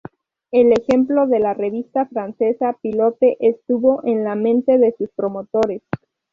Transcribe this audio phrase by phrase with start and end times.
[0.49, 5.83] El ejemplo de la revista francesa Pilote estuvo en la mente de sus promotores.